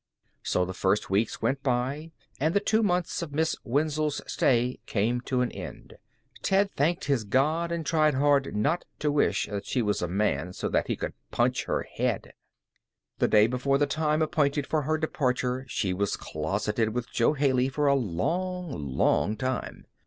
So 0.41 0.65
the 0.65 0.73
first 0.73 1.11
weeks 1.11 1.43
went 1.43 1.61
by, 1.61 2.11
and 2.39 2.55
the 2.55 2.59
two 2.59 2.81
months 2.81 3.21
of 3.21 3.35
Miss 3.35 3.55
Wenzel's 3.63 4.19
stay 4.25 4.79
came 4.87 5.21
to 5.25 5.41
an 5.41 5.51
end. 5.51 5.97
Ted 6.41 6.71
thanked 6.71 7.05
his 7.05 7.23
God 7.23 7.71
and 7.71 7.85
tried 7.85 8.15
hard 8.15 8.55
not 8.55 8.83
to 8.97 9.11
wish 9.11 9.45
that 9.47 9.67
she 9.67 9.83
was 9.83 10.01
a 10.01 10.07
man 10.07 10.53
so 10.53 10.69
that 10.69 10.87
he 10.87 10.95
could 10.95 11.13
punch 11.29 11.65
her 11.65 11.83
head. 11.83 12.33
The 13.19 13.27
day 13.27 13.45
before 13.45 13.77
the 13.77 13.85
time 13.85 14.23
appointed 14.23 14.65
for 14.65 14.81
her 14.81 14.97
departure 14.97 15.65
she 15.69 15.93
was 15.93 16.17
closeted 16.17 16.95
with 16.95 17.11
Jo 17.11 17.33
Haley 17.33 17.69
for 17.69 17.85
a 17.85 17.93
long, 17.93 18.71
long 18.71 19.37
time. 19.37 19.85